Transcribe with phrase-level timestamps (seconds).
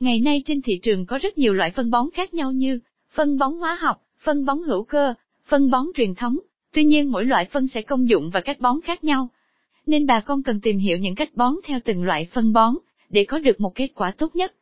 [0.00, 3.38] Ngày nay trên thị trường có rất nhiều loại phân bón khác nhau như phân
[3.38, 6.38] bón hóa học, phân bón hữu cơ, phân bón truyền thống,
[6.72, 9.28] tuy nhiên mỗi loại phân sẽ công dụng và cách bón khác nhau.
[9.86, 12.74] Nên bà con cần tìm hiểu những cách bón theo từng loại phân bón,
[13.10, 14.54] để có được một kết quả tốt nhất.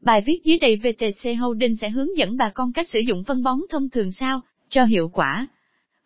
[0.00, 3.42] Bài viết dưới đây VTC Holding sẽ hướng dẫn bà con cách sử dụng phân
[3.42, 5.46] bón thông thường sao, cho hiệu quả.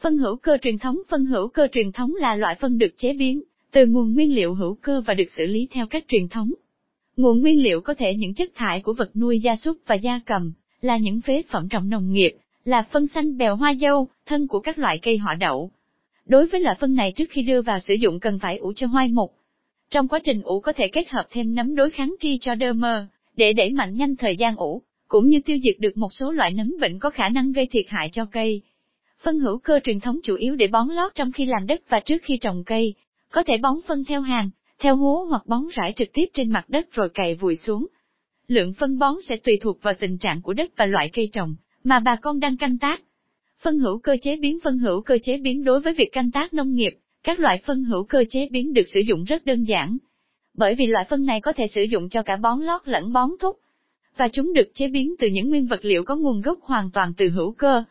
[0.00, 3.12] Phân hữu cơ truyền thống Phân hữu cơ truyền thống là loại phân được chế
[3.12, 6.50] biến từ nguồn nguyên liệu hữu cơ và được xử lý theo cách truyền thống.
[7.20, 10.20] Nguồn nguyên liệu có thể những chất thải của vật nuôi gia súc và gia
[10.26, 12.32] cầm, là những phế phẩm trọng nông nghiệp,
[12.64, 15.70] là phân xanh bèo hoa dâu, thân của các loại cây họ đậu.
[16.26, 18.86] Đối với loại phân này trước khi đưa vào sử dụng cần phải ủ cho
[18.86, 19.34] hoai mục.
[19.90, 22.72] Trong quá trình ủ có thể kết hợp thêm nấm đối kháng tri cho đơ
[22.72, 23.06] mơ,
[23.36, 26.50] để đẩy mạnh nhanh thời gian ủ, cũng như tiêu diệt được một số loại
[26.50, 28.62] nấm bệnh có khả năng gây thiệt hại cho cây.
[29.22, 32.00] Phân hữu cơ truyền thống chủ yếu để bón lót trong khi làm đất và
[32.00, 32.94] trước khi trồng cây,
[33.32, 36.64] có thể bón phân theo hàng, theo hố hoặc bón rải trực tiếp trên mặt
[36.68, 37.86] đất rồi cày vùi xuống.
[38.48, 41.54] Lượng phân bón sẽ tùy thuộc vào tình trạng của đất và loại cây trồng
[41.84, 43.02] mà bà con đang canh tác.
[43.62, 46.54] Phân hữu cơ chế biến Phân hữu cơ chế biến đối với việc canh tác
[46.54, 49.98] nông nghiệp, các loại phân hữu cơ chế biến được sử dụng rất đơn giản.
[50.54, 53.30] Bởi vì loại phân này có thể sử dụng cho cả bón lót lẫn bón
[53.40, 53.56] thúc.
[54.16, 57.12] Và chúng được chế biến từ những nguyên vật liệu có nguồn gốc hoàn toàn
[57.16, 57.84] từ hữu cơ.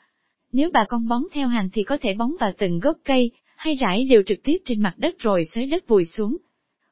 [0.51, 3.75] Nếu bà con bón theo hàng thì có thể bón vào từng gốc cây, hay
[3.75, 6.37] rải đều trực tiếp trên mặt đất rồi xới đất vùi xuống.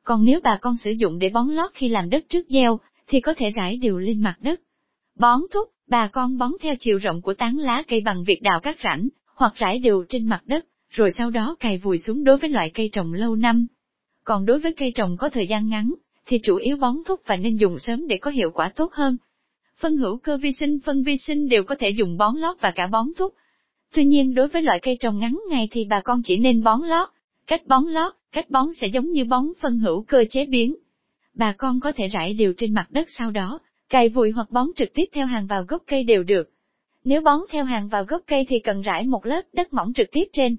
[0.08, 3.22] Còn nếu bà con sử dụng để bón lót khi làm đất trước gieo, thì
[3.22, 4.62] có thể rải đều lên mặt đất.
[5.20, 8.60] Bón thúc, bà con bón theo chiều rộng của tán lá cây bằng việc đào
[8.60, 12.38] các rãnh, hoặc rải đều trên mặt đất, rồi sau đó cày vùi xuống đối
[12.38, 13.68] với loại cây trồng lâu năm.
[14.24, 15.94] Còn đối với cây trồng có thời gian ngắn,
[16.26, 19.18] thì chủ yếu bón thúc và nên dùng sớm để có hiệu quả tốt hơn.
[19.80, 22.72] Phân hữu cơ vi sinh phân vi sinh đều có thể dùng bón lót và
[22.72, 23.34] cả bón thúc.
[23.94, 26.82] Tuy nhiên đối với loại cây trồng ngắn ngày thì bà con chỉ nên bón
[26.82, 27.10] lót.
[27.48, 30.76] Cách bón lót, cách bón sẽ giống như bón phân hữu cơ chế biến.
[31.34, 34.68] Bà con có thể rải đều trên mặt đất sau đó, cày vùi hoặc bón
[34.76, 36.50] trực tiếp theo hàng vào gốc cây đều được.
[37.04, 40.08] Nếu bón theo hàng vào gốc cây thì cần rải một lớp đất mỏng trực
[40.12, 40.56] tiếp trên.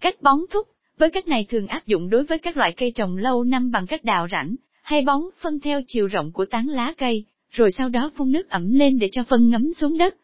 [0.00, 0.68] Cách bón thúc,
[0.98, 3.86] với cách này thường áp dụng đối với các loại cây trồng lâu năm bằng
[3.86, 7.88] cách đào rãnh, hay bón phân theo chiều rộng của tán lá cây, rồi sau
[7.88, 10.16] đó phun nước ẩm lên để cho phân ngấm xuống đất.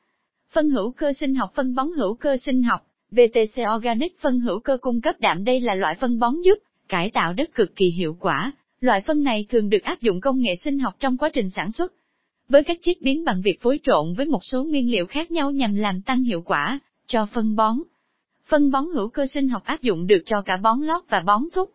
[0.53, 4.61] Phân hữu cơ sinh học Phân bón hữu cơ sinh học, VTC Organic phân hữu
[4.61, 6.59] cơ cung cấp đạm đây là loại phân bón giúp
[6.89, 8.53] cải tạo đất cực kỳ hiệu quả.
[8.81, 11.73] Loại phân này thường được áp dụng công nghệ sinh học trong quá trình sản
[11.73, 11.93] xuất.
[12.49, 15.51] Với cách chiết biến bằng việc phối trộn với một số nguyên liệu khác nhau
[15.51, 17.77] nhằm làm tăng hiệu quả cho phân bón.
[18.47, 21.43] Phân bón hữu cơ sinh học áp dụng được cho cả bón lót và bón
[21.53, 21.71] thúc.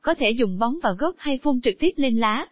[0.00, 2.46] Có thể dùng bón vào gốc hay phun trực tiếp lên lá.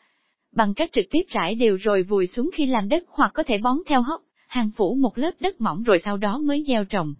[0.52, 3.58] Bằng cách trực tiếp rải đều rồi vùi xuống khi làm đất hoặc có thể
[3.58, 7.14] bón theo hốc, hàng phủ một lớp đất mỏng rồi sau đó mới gieo trồng.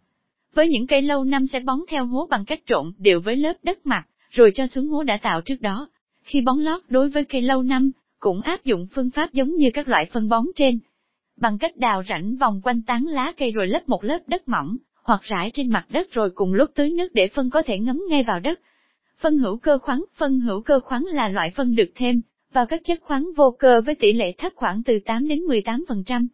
[0.55, 3.53] Với những cây lâu năm sẽ bón theo hố bằng cách trộn đều với lớp
[3.63, 5.89] đất mặt, rồi cho xuống hố đã tạo trước đó.
[6.23, 9.71] Khi bón lót đối với cây lâu năm, cũng áp dụng phương pháp giống như
[9.75, 10.79] các loại phân bón trên.
[11.37, 14.77] Bằng cách đào rãnh vòng quanh tán lá cây rồi lấp một lớp đất mỏng,
[15.05, 18.01] hoặc rải trên mặt đất rồi cùng lúc tưới nước để phân có thể ngấm
[18.09, 18.61] ngay vào đất.
[19.21, 22.21] Phân hữu cơ khoáng Phân hữu cơ khoáng là loại phân được thêm
[22.53, 26.27] vào các chất khoáng vô cơ với tỷ lệ thấp khoảng từ 8 đến 18%.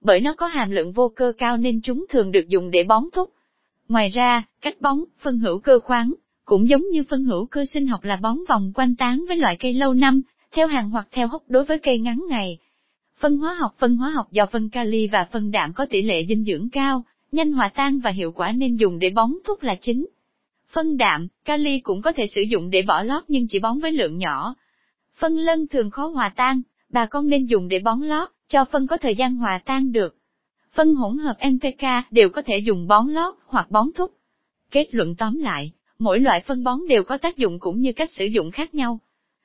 [0.00, 3.04] Bởi nó có hàm lượng vô cơ cao nên chúng thường được dùng để bón
[3.12, 3.30] thúc.
[3.88, 6.12] Ngoài ra, cách bón, phân hữu cơ khoáng,
[6.44, 9.56] cũng giống như phân hữu cơ sinh học là bón vòng quanh tán với loại
[9.56, 12.58] cây lâu năm, theo hàng hoặc theo hốc đối với cây ngắn ngày.
[13.18, 16.26] Phân hóa học Phân hóa học do phân kali và phân đạm có tỷ lệ
[16.28, 19.74] dinh dưỡng cao, nhanh hòa tan và hiệu quả nên dùng để bón thuốc là
[19.80, 20.06] chính.
[20.72, 23.92] Phân đạm, kali cũng có thể sử dụng để bỏ lót nhưng chỉ bón với
[23.92, 24.54] lượng nhỏ.
[25.18, 28.86] Phân lân thường khó hòa tan, bà con nên dùng để bón lót, cho phân
[28.86, 30.16] có thời gian hòa tan được.
[30.76, 34.12] Phân hỗn hợp NPK đều có thể dùng bón lót hoặc bón thúc.
[34.70, 38.10] Kết luận tóm lại, mỗi loại phân bón đều có tác dụng cũng như cách
[38.10, 39.00] sử dụng khác nhau.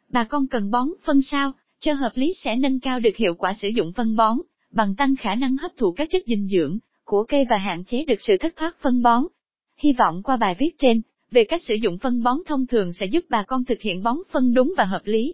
[0.09, 3.53] Bà con cần bón phân sao, cho hợp lý sẽ nâng cao được hiệu quả
[3.53, 4.37] sử dụng phân bón,
[4.71, 8.05] bằng tăng khả năng hấp thụ các chất dinh dưỡng của cây và hạn chế
[8.05, 9.23] được sự thất thoát phân bón.
[9.77, 13.05] Hy vọng qua bài viết trên, về cách sử dụng phân bón thông thường sẽ
[13.05, 15.33] giúp bà con thực hiện bón phân đúng và hợp lý.